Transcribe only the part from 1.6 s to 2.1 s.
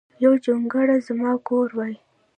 وای